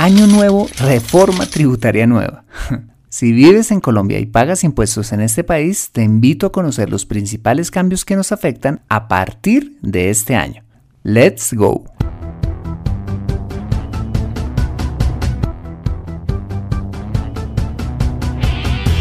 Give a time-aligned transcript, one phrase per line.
[0.00, 2.44] Año nuevo, reforma tributaria nueva.
[3.10, 7.04] Si vives en Colombia y pagas impuestos en este país, te invito a conocer los
[7.04, 10.62] principales cambios que nos afectan a partir de este año.
[11.02, 11.84] ¡Let's go!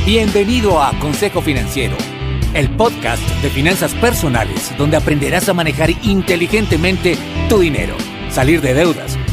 [0.07, 1.95] Bienvenido a Consejo Financiero,
[2.55, 7.15] el podcast de finanzas personales donde aprenderás a manejar inteligentemente
[7.47, 7.93] tu dinero,
[8.31, 9.19] salir de deudas,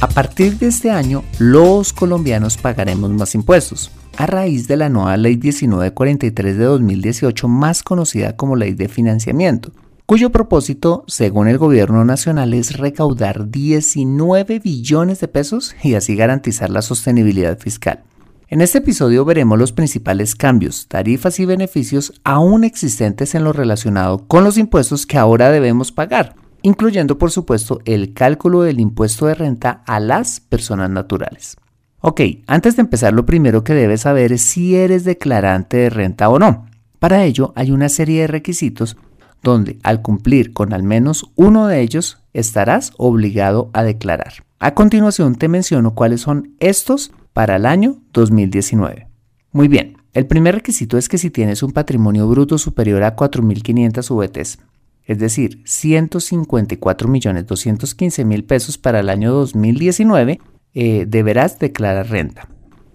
[0.00, 5.16] A partir de este año, los colombianos pagaremos más impuestos a raíz de la nueva
[5.16, 9.72] Ley 1943 de 2018, más conocida como Ley de Financiamiento,
[10.06, 16.70] cuyo propósito, según el gobierno nacional, es recaudar 19 billones de pesos y así garantizar
[16.70, 18.02] la sostenibilidad fiscal.
[18.48, 24.26] En este episodio veremos los principales cambios, tarifas y beneficios aún existentes en lo relacionado
[24.28, 29.34] con los impuestos que ahora debemos pagar, incluyendo por supuesto el cálculo del impuesto de
[29.34, 31.56] renta a las personas naturales.
[32.04, 36.28] Ok, antes de empezar lo primero que debes saber es si eres declarante de renta
[36.28, 36.66] o no.
[36.98, 38.96] Para ello hay una serie de requisitos
[39.40, 44.32] donde al cumplir con al menos uno de ellos estarás obligado a declarar.
[44.58, 49.06] A continuación te menciono cuáles son estos para el año 2019.
[49.52, 54.12] Muy bien, el primer requisito es que si tienes un patrimonio bruto superior a 4.500
[54.12, 54.58] VTs,
[55.04, 60.40] es decir, 154.215.000 pesos para el año 2019,
[60.74, 62.48] eh, deberás declarar renta.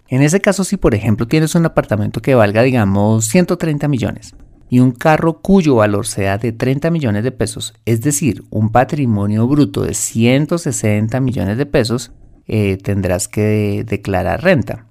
[0.09, 4.35] En ese caso, si por ejemplo tienes un apartamento que valga, digamos, 130 millones
[4.69, 9.47] y un carro cuyo valor sea de 30 millones de pesos, es decir, un patrimonio
[9.47, 12.11] bruto de 160 millones de pesos,
[12.47, 14.85] eh, tendrás que declarar renta.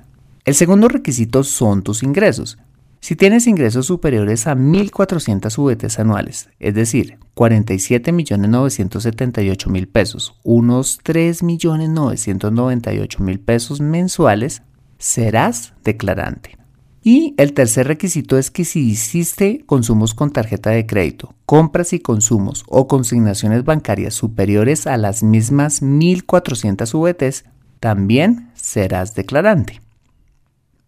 [0.44, 2.58] El segundo requisito son tus ingresos.
[3.00, 13.80] Si tienes ingresos superiores a 1.400 VTs anuales, es decir, 47.978.000 pesos, unos 3.998.000 pesos
[13.80, 14.62] mensuales,
[14.98, 16.58] serás declarante.
[17.02, 22.00] Y el tercer requisito es que si hiciste consumos con tarjeta de crédito, compras y
[22.00, 27.44] consumos o consignaciones bancarias superiores a las mismas 1.400 VTs,
[27.78, 29.80] también serás declarante.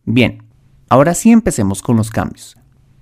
[0.04, 0.47] Bien,
[0.88, 2.56] Ahora sí empecemos con los cambios.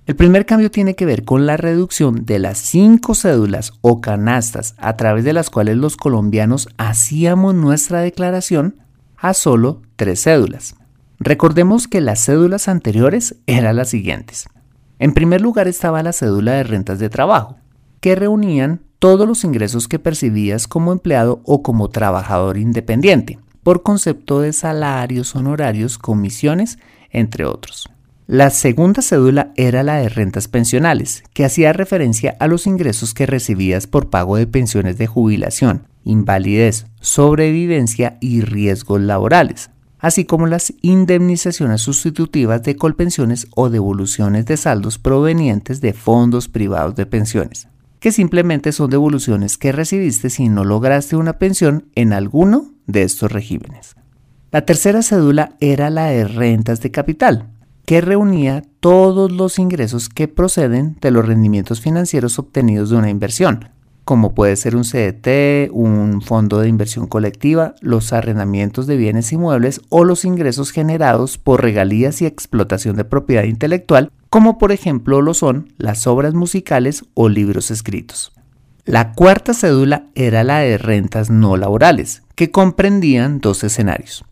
[0.05, 4.75] El primer cambio tiene que ver con la reducción de las cinco cédulas o canastas
[4.77, 8.75] a través de las cuales los colombianos hacíamos nuestra declaración
[9.17, 10.75] a solo tres cédulas.
[11.19, 14.47] Recordemos que las cédulas anteriores eran las siguientes.
[14.99, 17.57] En primer lugar estaba la cédula de rentas de trabajo,
[17.99, 24.39] que reunían todos los ingresos que percibías como empleado o como trabajador independiente por concepto
[24.39, 26.79] de salarios, honorarios, comisiones,
[27.11, 27.89] entre otros.
[28.25, 33.25] La segunda cédula era la de rentas pensionales, que hacía referencia a los ingresos que
[33.25, 39.69] recibías por pago de pensiones de jubilación, invalidez, sobrevivencia y riesgos laborales,
[39.99, 46.95] así como las indemnizaciones sustitutivas de colpensiones o devoluciones de saldos provenientes de fondos privados
[46.95, 47.67] de pensiones,
[47.99, 53.31] que simplemente son devoluciones que recibiste si no lograste una pensión en alguno de estos
[53.31, 53.95] regímenes.
[54.51, 57.49] La tercera cédula era la de rentas de capital,
[57.85, 63.69] que reunía todos los ingresos que proceden de los rendimientos financieros obtenidos de una inversión,
[64.07, 69.81] como puede ser un CDT, un fondo de inversión colectiva, los arrendamientos de bienes inmuebles
[69.89, 75.33] o los ingresos generados por regalías y explotación de propiedad intelectual, como por ejemplo lo
[75.33, 78.36] son las obras musicales o libros escritos.
[78.87, 84.23] La cuarta cédula era la de rentas no laborales, que comprendían dos escenarios.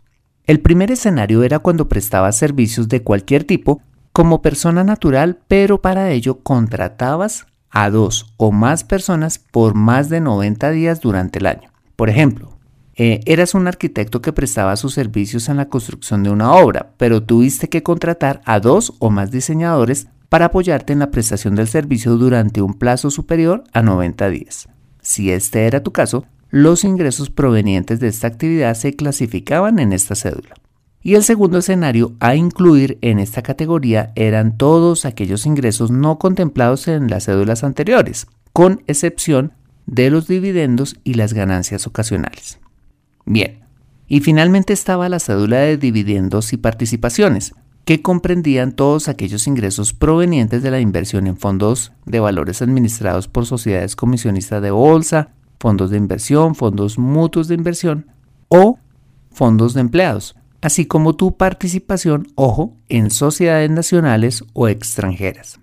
[0.45, 3.81] El primer escenario era cuando prestabas servicios de cualquier tipo
[4.13, 10.21] como persona natural, pero para ello contratabas a dos o más personas por más de
[10.21, 11.73] 90 días durante el año.
[11.97, 12.57] Por ejemplo,
[12.95, 17.21] eh, eras un arquitecto que prestaba sus servicios en la construcción de una obra, pero
[17.21, 22.17] tuviste que contratar a dos o más diseñadores para apoyarte en la prestación del servicio
[22.17, 24.67] durante un plazo superior a 90 días.
[25.01, 30.13] Si este era tu caso, los ingresos provenientes de esta actividad se clasificaban en esta
[30.13, 30.55] cédula.
[31.01, 36.89] Y el segundo escenario a incluir en esta categoría eran todos aquellos ingresos no contemplados
[36.89, 39.53] en las cédulas anteriores, con excepción
[39.85, 42.59] de los dividendos y las ganancias ocasionales.
[43.25, 43.61] Bien,
[44.09, 47.55] y finalmente estaba la cédula de dividendos y participaciones,
[47.85, 53.45] que comprendían todos aquellos ingresos provenientes de la inversión en fondos de valores administrados por
[53.45, 55.29] sociedades comisionistas de bolsa,
[55.59, 58.07] fondos de inversión, fondos mutuos de inversión
[58.49, 58.79] o
[59.31, 65.59] fondos de empleados, así como tu participación, ojo, en sociedades nacionales o extranjeras.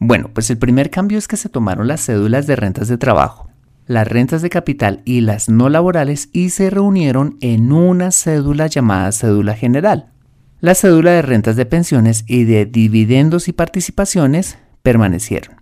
[0.00, 3.48] Bueno, pues el primer cambio es que se tomaron las cédulas de rentas de trabajo,
[3.86, 9.12] las rentas de capital y las no laborales y se reunieron en una cédula llamada
[9.12, 10.13] cédula general.
[10.64, 15.56] La cédula de rentas de pensiones y de dividendos y participaciones permanecieron.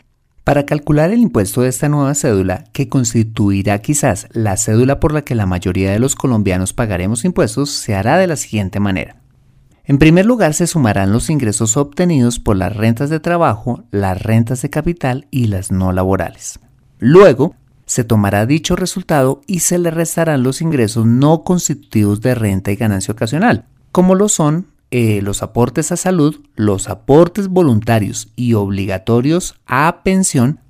[0.45, 5.23] Para calcular el impuesto de esta nueva cédula, que constituirá quizás la cédula por la
[5.23, 9.17] que la mayoría de los colombianos pagaremos impuestos, se hará de la siguiente manera.
[9.87, 14.63] En primer lugar, se sumarán los ingresos obtenidos por las rentas de trabajo, las rentas
[14.63, 16.61] de capital y las no laborales.
[17.01, 17.57] Luego,
[17.87, 22.77] se tomará dicho resultado y se le restarán los ingresos no constitutivos de renta y
[22.77, 29.55] ganancia ocasional, como lo son eh, los aportes a salud, los aportes voluntarios y obligatorios
[29.65, 30.61] a pensión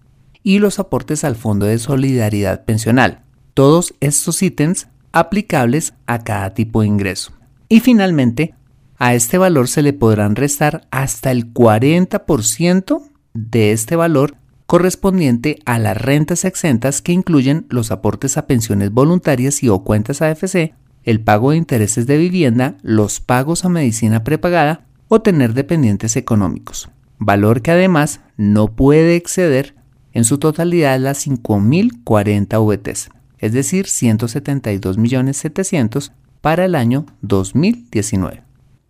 [0.45, 3.25] y los aportes al Fondo de Solidaridad Pensional.
[3.53, 7.33] Todos estos ítems aplicables a cada tipo de ingreso.
[7.69, 8.55] Y finalmente,
[8.97, 13.03] a este valor se le podrán restar hasta el 40%
[13.35, 14.37] de este valor
[14.67, 20.23] correspondiente a las rentas exentas que incluyen los aportes a pensiones voluntarias y o cuentas
[20.23, 20.75] AFC
[21.05, 26.91] el pago de intereses de vivienda, los pagos a medicina prepagada o tener dependientes económicos,
[27.19, 29.75] valor que además no puede exceder
[30.13, 38.43] en su totalidad las 5.040 VTs, es decir, 172.700.000 para el año 2019.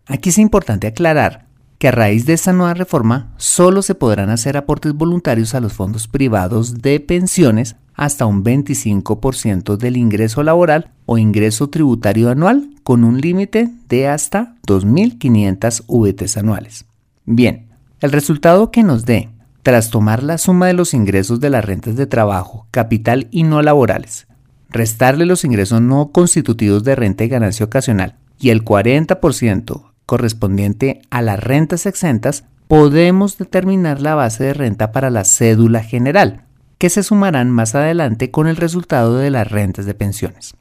[0.06, 1.46] Aquí es importante aclarar
[1.78, 5.72] que a raíz de esta nueva reforma solo se podrán hacer aportes voluntarios a los
[5.72, 13.04] fondos privados de pensiones hasta un 25% del ingreso laboral o ingreso tributario anual con
[13.04, 16.86] un límite de hasta 2.500 VTs anuales.
[17.24, 17.68] Bien,
[18.00, 19.28] el resultado que nos dé
[19.62, 23.62] tras tomar la suma de los ingresos de las rentas de trabajo, capital y no
[23.62, 24.26] laborales,
[24.70, 31.22] restarle los ingresos no constitutivos de renta y ganancia ocasional y el 40% correspondiente a
[31.22, 36.44] las rentas exentas, podemos determinar la base de renta para la cédula general,
[36.82, 40.56] que se sumarán más adelante con el resultado de las rentas de pensiones.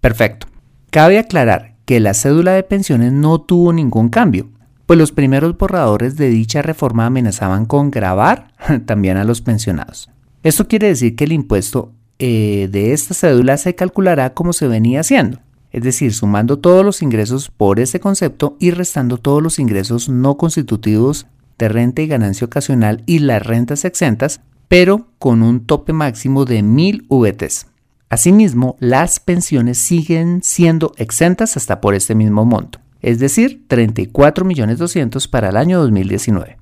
[0.00, 0.46] Perfecto.
[0.88, 4.48] Cabe aclarar que la cédula de pensiones no tuvo ningún cambio,
[4.86, 8.54] pues los primeros borradores de dicha reforma amenazaban con grabar
[8.86, 10.08] también a los pensionados.
[10.42, 15.00] Esto quiere decir que el impuesto eh, de esta cédula se calculará como se venía
[15.00, 15.40] haciendo,
[15.72, 20.38] es decir, sumando todos los ingresos por ese concepto y restando todos los ingresos no
[20.38, 21.26] constitutivos
[21.58, 24.40] de renta y ganancia ocasional y las rentas exentas
[24.70, 27.66] pero con un tope máximo de 1000 VTs.
[28.08, 35.48] Asimismo, las pensiones siguen siendo exentas hasta por este mismo monto, es decir, 34.200.000 para
[35.48, 36.56] el año 2019.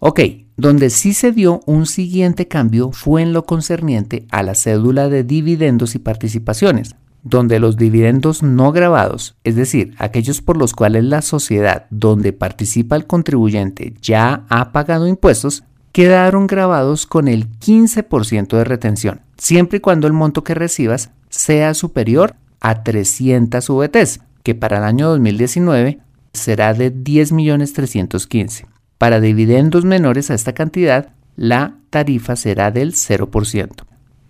[0.00, 0.20] Ok,
[0.58, 5.24] donde sí se dio un siguiente cambio fue en lo concerniente a la cédula de
[5.24, 11.22] dividendos y participaciones, donde los dividendos no grabados, es decir, aquellos por los cuales la
[11.22, 15.64] sociedad donde participa el contribuyente ya ha pagado impuestos,
[15.96, 21.72] quedaron grabados con el 15% de retención, siempre y cuando el monto que recibas sea
[21.72, 26.00] superior a 300 VTs, que para el año 2019
[26.34, 28.66] será de 10.315.
[28.98, 33.70] Para dividendos menores a esta cantidad, la tarifa será del 0%.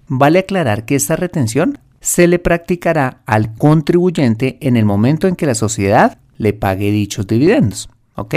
[0.07, 5.47] Vale aclarar que esta retención se le practicará al contribuyente en el momento en que
[5.47, 7.91] la sociedad le pague dichos dividendos.
[8.15, 8.37] ¿Ok?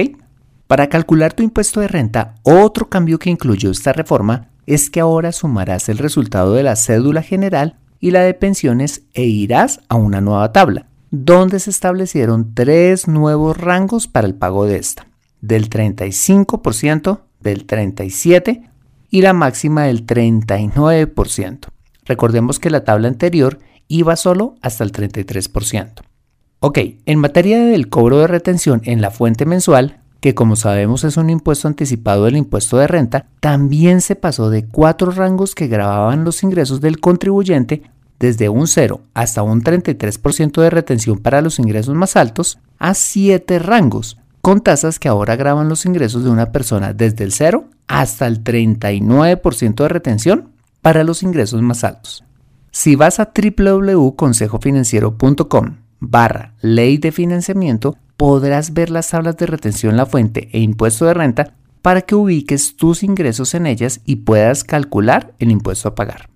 [0.70, 5.32] Para calcular tu impuesto de renta, otro cambio que incluyó esta reforma es que ahora
[5.32, 10.22] sumarás el resultado de la cédula general y la de pensiones e irás a una
[10.22, 15.08] nueva tabla, donde se establecieron tres nuevos rangos para el pago de esta,
[15.42, 18.70] del 35%, del 37%
[19.10, 21.68] y la máxima del 39%.
[22.06, 23.58] Recordemos que la tabla anterior
[23.88, 26.04] iba solo hasta el 33%.
[26.60, 31.18] Ok, en materia del cobro de retención en la fuente mensual, que como sabemos es
[31.18, 36.24] un impuesto anticipado del impuesto de renta, también se pasó de cuatro rangos que grababan
[36.24, 37.84] los ingresos del contribuyente
[38.20, 43.60] desde un 0 hasta un 33% de retención para los ingresos más altos a siete
[43.60, 48.28] rangos, con tasas que ahora graban los ingresos de una persona desde el 0 hasta
[48.28, 50.50] el 39% de retención
[50.82, 52.24] para los ingresos más altos.
[52.72, 60.06] Si vas a www.consejofinanciero.com barra ley de financiamiento, podrás ver las tablas de retención la
[60.06, 65.34] fuente e impuesto de renta para que ubiques tus ingresos en ellas y puedas calcular
[65.40, 66.30] el impuesto a pagar.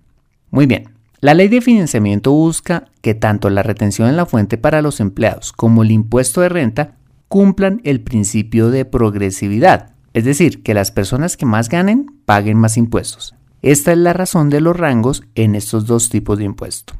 [0.50, 4.80] Muy bien, la ley de financiamiento busca que tanto la retención en la fuente para
[4.80, 6.96] los empleados como el impuesto de renta
[7.28, 12.78] cumplan el principio de progresividad, es decir, que las personas que más ganen paguen más
[12.78, 13.34] impuestos.
[13.60, 16.94] Esta es la razón de los rangos en estos dos tipos de impuesto.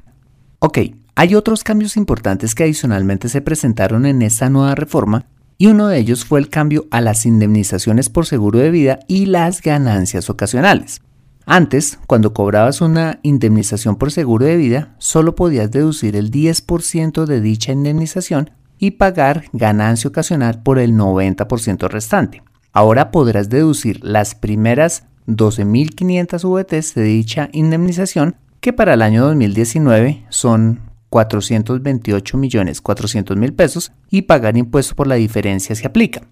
[0.58, 0.78] Ok,
[1.16, 5.98] hay otros cambios importantes que adicionalmente se presentaron en esta nueva reforma y uno de
[5.98, 11.00] ellos fue el cambio a las indemnizaciones por seguro de vida y las ganancias ocasionales.
[11.46, 17.40] Antes, cuando cobrabas una indemnización por seguro de vida, solo podías deducir el 10% de
[17.40, 22.42] dicha indemnización y pagar ganancia ocasional por el 90% restante.
[22.72, 30.24] Ahora podrás deducir las primeras 12.500 VTs de dicha indemnización, que para el año 2019
[30.30, 30.80] son
[31.14, 36.22] 428.400.000 pesos y pagar impuesto por la diferencia se aplica.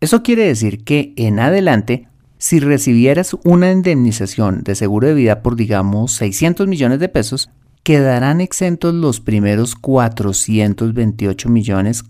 [0.00, 2.06] Eso quiere decir que en adelante,
[2.38, 7.50] si recibieras una indemnización de seguro de vida por digamos 600 millones de pesos,
[7.82, 12.04] quedarán exentos los primeros 428 millones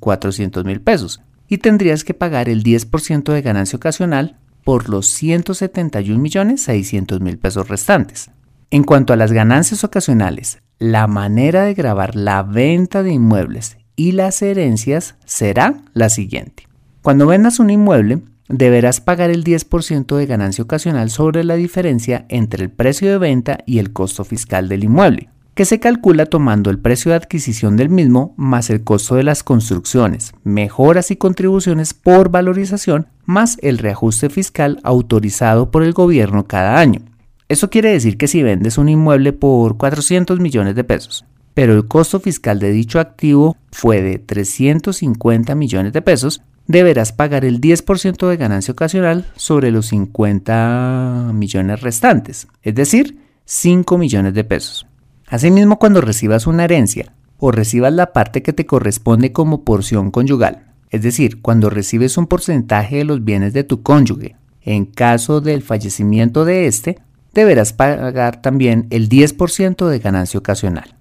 [0.64, 6.60] mil pesos y tendrías que pagar el 10% de ganancia ocasional por los 171 millones
[6.62, 8.30] 600 mil pesos restantes.
[8.70, 14.12] En cuanto a las ganancias ocasionales, la manera de grabar la venta de inmuebles y
[14.12, 16.68] las herencias será la siguiente.
[17.02, 22.64] Cuando vendas un inmueble, deberás pagar el 10% de ganancia ocasional sobre la diferencia entre
[22.64, 26.78] el precio de venta y el costo fiscal del inmueble que se calcula tomando el
[26.78, 32.28] precio de adquisición del mismo más el costo de las construcciones, mejoras y contribuciones por
[32.28, 37.00] valorización más el reajuste fiscal autorizado por el gobierno cada año.
[37.48, 41.24] Eso quiere decir que si vendes un inmueble por 400 millones de pesos,
[41.54, 47.46] pero el costo fiscal de dicho activo fue de 350 millones de pesos, deberás pagar
[47.46, 54.44] el 10% de ganancia ocasional sobre los 50 millones restantes, es decir, 5 millones de
[54.44, 54.86] pesos.
[55.26, 60.66] Asimismo, cuando recibas una herencia o recibas la parte que te corresponde como porción conyugal,
[60.90, 65.62] es decir, cuando recibes un porcentaje de los bienes de tu cónyuge, en caso del
[65.62, 66.98] fallecimiento de éste,
[67.38, 70.96] deberás pagar también el 10% de ganancia ocasional.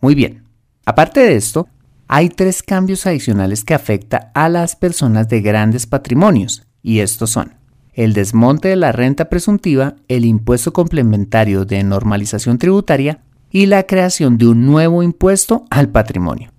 [0.00, 0.44] Muy bien,
[0.86, 1.68] aparte de esto,
[2.08, 7.54] hay tres cambios adicionales que afectan a las personas de grandes patrimonios, y estos son
[7.92, 14.36] el desmonte de la renta presuntiva, el impuesto complementario de normalización tributaria y la creación
[14.36, 16.50] de un nuevo impuesto al patrimonio.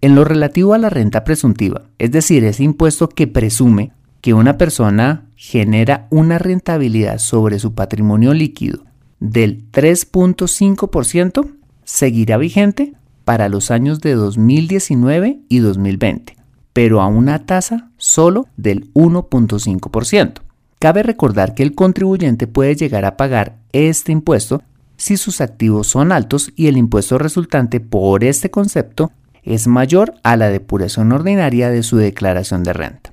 [0.00, 4.58] En lo relativo a la renta presuntiva, es decir, ese impuesto que presume que una
[4.58, 8.84] persona genera una rentabilidad sobre su patrimonio líquido
[9.20, 11.50] del 3.5%,
[11.84, 12.94] seguirá vigente
[13.24, 16.36] para los años de 2019 y 2020,
[16.72, 20.40] pero a una tasa solo del 1.5%.
[20.78, 24.62] Cabe recordar que el contribuyente puede llegar a pagar este impuesto
[24.96, 30.36] si sus activos son altos y el impuesto resultante por este concepto es mayor a
[30.36, 33.12] la depuración ordinaria de su declaración de renta.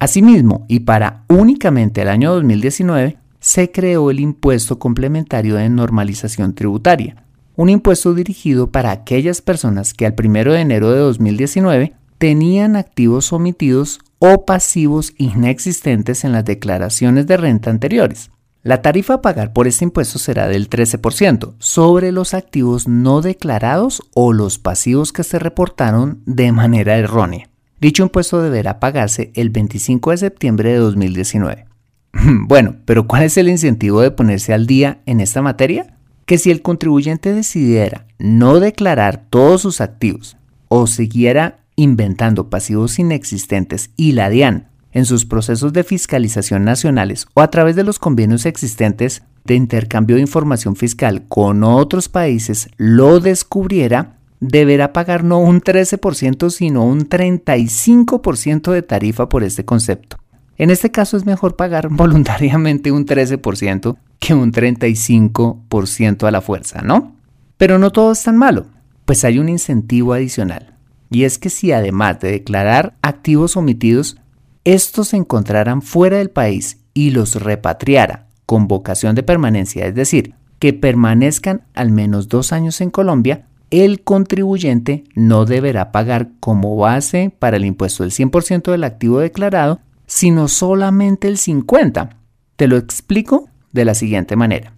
[0.00, 7.24] Asimismo, y para únicamente el año 2019, se creó el impuesto complementario de normalización tributaria,
[7.56, 13.32] un impuesto dirigido para aquellas personas que al 1 de enero de 2019 tenían activos
[13.32, 18.30] omitidos o pasivos inexistentes en las declaraciones de renta anteriores.
[18.62, 24.02] La tarifa a pagar por este impuesto será del 13% sobre los activos no declarados
[24.14, 27.47] o los pasivos que se reportaron de manera errónea.
[27.80, 31.66] Dicho impuesto deberá pagarse el 25 de septiembre de 2019.
[32.48, 35.94] Bueno, pero ¿cuál es el incentivo de ponerse al día en esta materia?
[36.24, 40.36] Que si el contribuyente decidiera no declarar todos sus activos
[40.68, 47.40] o siguiera inventando pasivos inexistentes y la DIAN en sus procesos de fiscalización nacionales o
[47.40, 53.20] a través de los convenios existentes de intercambio de información fiscal con otros países lo
[53.20, 60.16] descubriera, deberá pagar no un 13% sino un 35% de tarifa por este concepto.
[60.56, 66.82] En este caso es mejor pagar voluntariamente un 13% que un 35% a la fuerza,
[66.82, 67.14] ¿no?
[67.56, 68.66] Pero no todo es tan malo,
[69.04, 70.74] pues hay un incentivo adicional.
[71.10, 74.18] Y es que si además de declarar activos omitidos,
[74.64, 80.34] estos se encontraran fuera del país y los repatriara con vocación de permanencia, es decir,
[80.58, 87.32] que permanezcan al menos dos años en Colombia, el contribuyente no deberá pagar como base
[87.38, 92.10] para el impuesto del 100% del activo declarado, sino solamente el 50%.
[92.56, 94.72] Te lo explico de la siguiente manera.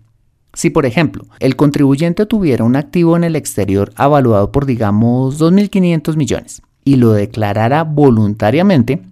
[0.53, 6.17] Si, por ejemplo, el contribuyente tuviera un activo en el exterior avaluado por, digamos, 2.500
[6.17, 9.03] millones y lo declarara voluntariamente,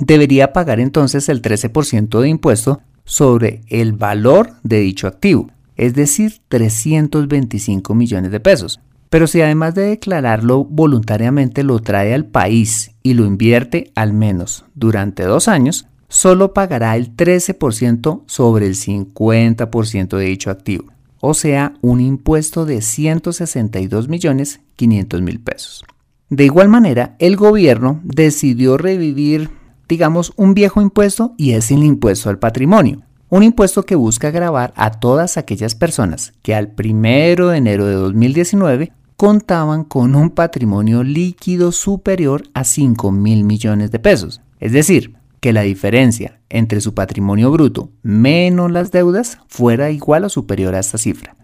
[0.00, 6.40] debería pagar entonces el 13% de impuesto sobre el valor de dicho activo, es decir,
[6.48, 8.80] 325 millones de pesos.
[9.10, 14.64] Pero si además de declararlo voluntariamente lo trae al país y lo invierte al menos
[14.74, 21.74] durante dos años, solo pagará el 13% sobre el 50% de dicho activo, o sea,
[21.80, 25.84] un impuesto de 162 millones 500 mil pesos.
[26.28, 29.50] De igual manera, el gobierno decidió revivir,
[29.88, 33.05] digamos, un viejo impuesto y es el impuesto al patrimonio.
[33.28, 37.94] Un impuesto que busca grabar a todas aquellas personas que al 1 de enero de
[37.94, 44.42] 2019 contaban con un patrimonio líquido superior a 5 mil millones de pesos.
[44.60, 50.28] Es decir, que la diferencia entre su patrimonio bruto menos las deudas fuera igual o
[50.28, 51.34] superior a esta cifra.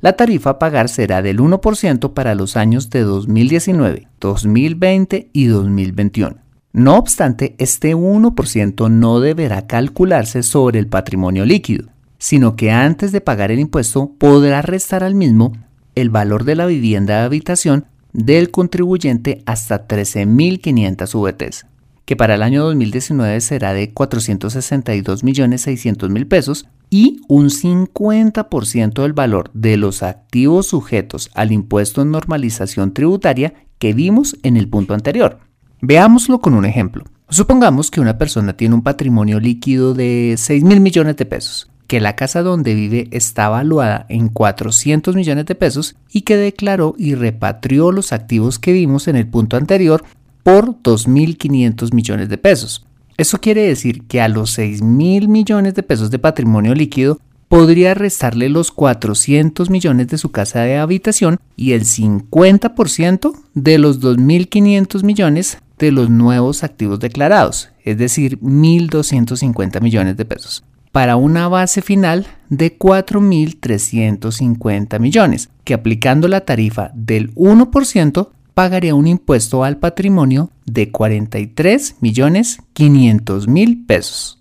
[0.00, 6.43] La tarifa a pagar será del 1% para los años de 2019, 2020 y 2021.
[6.74, 11.86] No obstante, este 1% no deberá calcularse sobre el patrimonio líquido,
[12.18, 15.52] sino que antes de pagar el impuesto podrá restar al mismo
[15.94, 21.66] el valor de la vivienda de habitación del contribuyente hasta 13.500 VTs
[22.04, 29.76] que para el año 2019 será de 462.600.000 pesos y un 50% del valor de
[29.76, 35.38] los activos sujetos al impuesto en normalización tributaria que vimos en el punto anterior.
[35.86, 37.04] Veámoslo con un ejemplo.
[37.28, 42.00] Supongamos que una persona tiene un patrimonio líquido de 6 mil millones de pesos, que
[42.00, 47.14] la casa donde vive está valuada en 400 millones de pesos y que declaró y
[47.14, 50.02] repatrió los activos que vimos en el punto anterior
[50.42, 52.86] por 2.500 millones de pesos.
[53.18, 58.48] Eso quiere decir que a los 6.000 millones de pesos de patrimonio líquido podría restarle
[58.48, 65.58] los 400 millones de su casa de habitación y el 50% de los 2.500 millones
[65.78, 72.26] de los nuevos activos declarados, es decir, 1.250 millones de pesos, para una base final
[72.48, 80.90] de 4.350 millones, que aplicando la tarifa del 1% pagaría un impuesto al patrimonio de
[80.90, 84.40] 43 millones 500 mil pesos.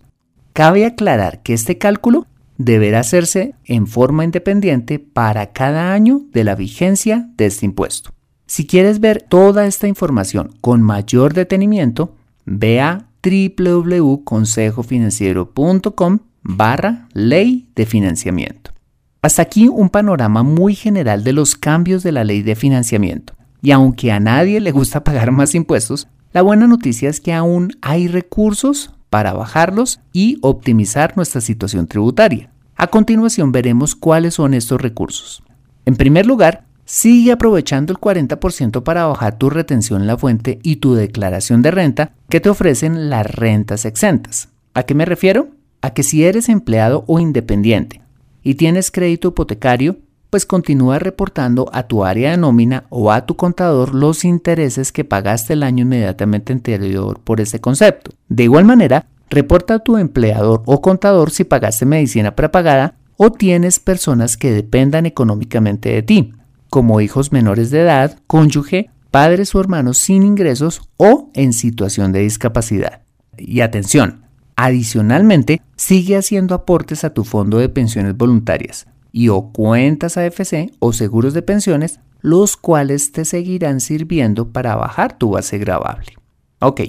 [0.53, 2.27] Cabe aclarar que este cálculo
[2.59, 8.11] deberá hacerse en forma independiente para cada año de la vigencia de este impuesto.
[8.53, 17.87] Si quieres ver toda esta información con mayor detenimiento, ve a www.consejofinanciero.com barra ley de
[17.87, 18.69] financiamiento.
[19.23, 23.33] Hasta aquí un panorama muy general de los cambios de la ley de financiamiento.
[23.63, 27.71] Y aunque a nadie le gusta pagar más impuestos, la buena noticia es que aún
[27.81, 32.51] hay recursos para bajarlos y optimizar nuestra situación tributaria.
[32.75, 35.41] A continuación veremos cuáles son estos recursos.
[35.85, 40.77] En primer lugar, sigue aprovechando el 40% para bajar tu retención en la fuente y
[40.77, 44.49] tu declaración de renta que te ofrecen las rentas exentas.
[44.73, 45.49] ¿A qué me refiero?
[45.81, 48.01] A que si eres empleado o independiente
[48.43, 49.97] y tienes crédito hipotecario,
[50.29, 55.05] pues continúa reportando a tu área de nómina o a tu contador los intereses que
[55.05, 58.11] pagaste el año inmediatamente anterior por ese concepto.
[58.29, 63.79] De igual manera, reporta a tu empleador o contador si pagaste medicina prepagada o tienes
[63.79, 66.33] personas que dependan económicamente de ti.
[66.73, 72.21] Como hijos menores de edad, cónyuge, padres o hermanos sin ingresos o en situación de
[72.21, 73.03] discapacidad.
[73.37, 80.17] Y atención, adicionalmente, sigue haciendo aportes a tu fondo de pensiones voluntarias y o cuentas
[80.17, 86.17] AFC o seguros de pensiones, los cuales te seguirán sirviendo para bajar tu base gravable.
[86.59, 86.81] Ok,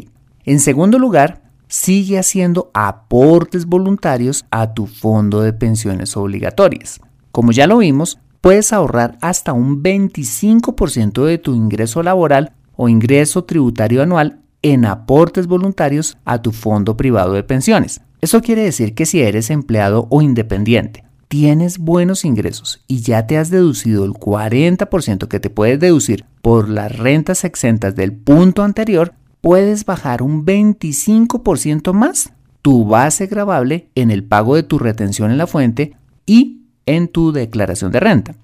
[0.45, 7.03] en segundo lugar, sigue haciendo aportes voluntarios a tu fondo de pensiones obligatorias.
[7.33, 13.45] Como ya lo vimos, puedes ahorrar hasta un 25% de tu ingreso laboral o ingreso
[13.45, 18.03] tributario anual en aportes voluntarios a tu fondo privado de pensiones.
[18.21, 23.39] Eso quiere decir que si eres empleado o independiente, tienes buenos ingresos y ya te
[23.39, 29.15] has deducido el 40% que te puedes deducir por las rentas exentas del punto anterior,
[29.41, 35.39] puedes bajar un 25% más tu base gravable en el pago de tu retención en
[35.39, 38.35] la fuente y en tu declaración de renta.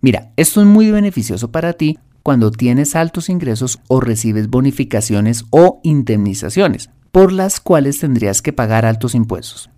[0.00, 5.80] Mira, esto es muy beneficioso para ti cuando tienes altos ingresos o recibes bonificaciones o
[5.82, 9.70] indemnizaciones, por las cuales tendrías que pagar altos impuestos.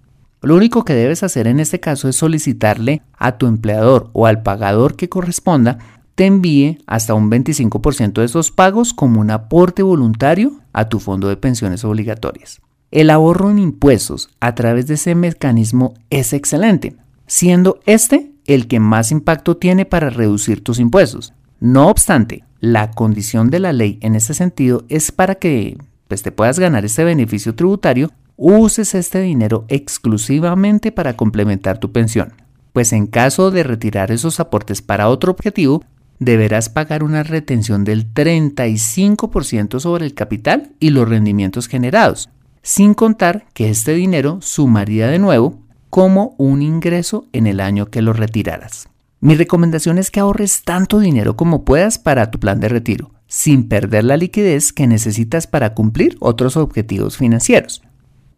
[0.42, 4.42] Lo único que debes hacer en este caso es solicitarle a tu empleador o al
[4.42, 5.78] pagador que corresponda
[6.14, 11.28] te envíe hasta un 25% de esos pagos como un aporte voluntario a tu fondo
[11.28, 12.60] de pensiones obligatorias.
[12.90, 16.96] El ahorro en impuestos a través de ese mecanismo es excelente,
[17.32, 21.32] siendo este el que más impacto tiene para reducir tus impuestos.
[21.60, 26.30] No obstante, la condición de la ley en este sentido es para que pues, te
[26.30, 32.34] puedas ganar este beneficio tributario, uses este dinero exclusivamente para complementar tu pensión.
[32.74, 35.82] Pues en caso de retirar esos aportes para otro objetivo,
[36.18, 42.28] deberás pagar una retención del 35% sobre el capital y los rendimientos generados,
[42.60, 45.61] sin contar que este dinero sumaría de nuevo
[45.92, 48.88] como un ingreso en el año que lo retiraras.
[49.20, 53.68] Mi recomendación es que ahorres tanto dinero como puedas para tu plan de retiro, sin
[53.68, 57.82] perder la liquidez que necesitas para cumplir otros objetivos financieros.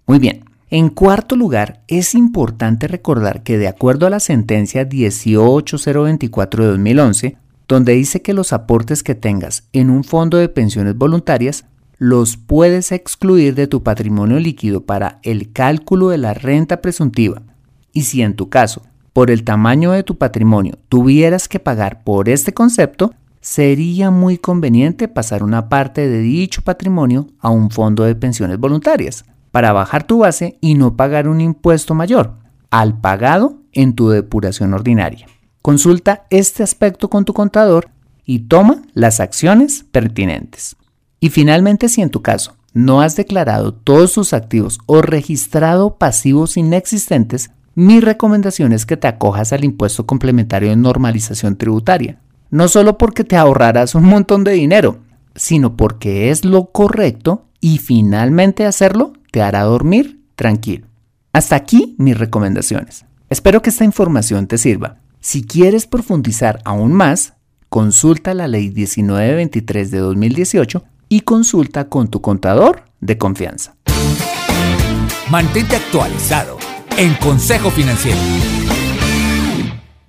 [0.08, 6.64] Muy bien, en cuarto lugar, es importante recordar que de acuerdo a la sentencia 18024
[6.64, 7.36] de 2011,
[7.68, 11.66] donde dice que los aportes que tengas en un fondo de pensiones voluntarias
[12.04, 17.40] los puedes excluir de tu patrimonio líquido para el cálculo de la renta presuntiva.
[17.94, 18.82] Y si en tu caso,
[19.14, 25.08] por el tamaño de tu patrimonio, tuvieras que pagar por este concepto, sería muy conveniente
[25.08, 30.18] pasar una parte de dicho patrimonio a un fondo de pensiones voluntarias para bajar tu
[30.18, 32.34] base y no pagar un impuesto mayor
[32.68, 35.26] al pagado en tu depuración ordinaria.
[35.62, 37.88] Consulta este aspecto con tu contador
[38.26, 40.76] y toma las acciones pertinentes.
[41.24, 46.58] Y finalmente, si en tu caso no has declarado todos tus activos o registrado pasivos
[46.58, 52.20] inexistentes, mi recomendación es que te acojas al impuesto complementario de normalización tributaria.
[52.50, 54.98] No solo porque te ahorrarás un montón de dinero,
[55.34, 60.88] sino porque es lo correcto y finalmente hacerlo te hará dormir tranquilo.
[61.32, 63.06] Hasta aquí mis recomendaciones.
[63.30, 64.98] Espero que esta información te sirva.
[65.20, 67.32] Si quieres profundizar aún más,
[67.70, 70.84] consulta la ley 1923 de 2018
[71.14, 73.77] y consulta con tu contador de confianza.
[75.31, 76.59] Mantente actualizado
[76.98, 78.18] en Consejo Financiero.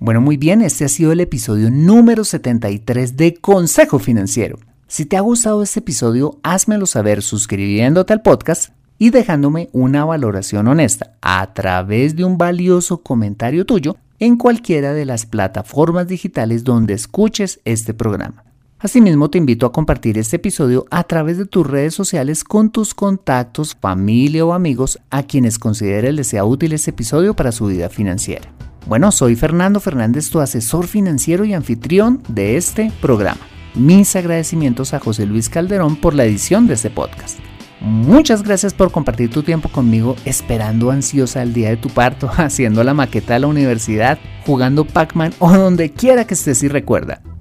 [0.00, 4.58] Bueno, muy bien, este ha sido el episodio número 73 de Consejo Financiero.
[4.88, 10.66] Si te ha gustado este episodio, házmelo saber suscribiéndote al podcast y dejándome una valoración
[10.66, 16.94] honesta a través de un valioso comentario tuyo en cualquiera de las plataformas digitales donde
[16.94, 18.45] escuches este programa.
[18.78, 22.92] Asimismo, te invito a compartir este episodio a través de tus redes sociales con tus
[22.92, 27.88] contactos, familia o amigos a quienes consideres les sea útil este episodio para su vida
[27.88, 28.52] financiera.
[28.86, 33.40] Bueno, soy Fernando Fernández, tu asesor financiero y anfitrión de este programa.
[33.74, 37.38] Mis agradecimientos a José Luis Calderón por la edición de este podcast.
[37.80, 42.84] Muchas gracias por compartir tu tiempo conmigo esperando ansiosa el día de tu parto, haciendo
[42.84, 47.22] la maqueta de la universidad, jugando Pac-Man o donde quiera que estés y recuerda.